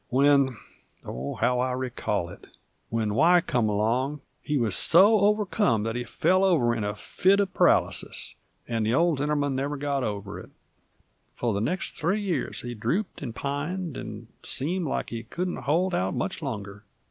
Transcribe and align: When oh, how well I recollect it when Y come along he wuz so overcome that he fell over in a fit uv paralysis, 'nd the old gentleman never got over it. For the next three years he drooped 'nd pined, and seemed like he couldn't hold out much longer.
When 0.09 0.57
oh, 1.05 1.35
how 1.35 1.59
well 1.59 1.67
I 1.67 1.73
recollect 1.73 2.45
it 2.45 2.49
when 2.89 3.13
Y 3.13 3.39
come 3.39 3.69
along 3.69 4.21
he 4.41 4.57
wuz 4.57 4.71
so 4.75 5.19
overcome 5.19 5.83
that 5.83 5.95
he 5.95 6.05
fell 6.05 6.43
over 6.43 6.73
in 6.73 6.83
a 6.83 6.95
fit 6.95 7.39
uv 7.39 7.53
paralysis, 7.53 8.33
'nd 8.67 8.87
the 8.87 8.95
old 8.95 9.19
gentleman 9.19 9.53
never 9.55 9.77
got 9.77 10.03
over 10.03 10.39
it. 10.39 10.49
For 11.35 11.53
the 11.53 11.61
next 11.61 11.91
three 11.91 12.19
years 12.19 12.61
he 12.61 12.73
drooped 12.73 13.23
'nd 13.23 13.35
pined, 13.35 13.95
and 13.95 14.25
seemed 14.41 14.87
like 14.87 15.11
he 15.11 15.21
couldn't 15.21 15.57
hold 15.67 15.93
out 15.93 16.15
much 16.15 16.41
longer. 16.41 16.83